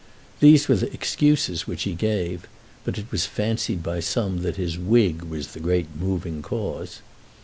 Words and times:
These 0.39 0.67
were 0.67 0.77
the 0.77 0.91
excuses 0.91 1.67
which 1.67 1.83
he 1.83 1.93
gave, 1.93 2.47
but 2.83 2.97
it 2.97 3.11
was 3.11 3.27
fancied 3.27 3.83
by 3.83 3.99
some 3.99 4.39
that 4.41 4.55
his 4.55 4.75
wig 4.79 5.21
was 5.21 5.49
the 5.49 5.59
great 5.59 5.95
moving 5.95 6.41
cause. 6.41 7.01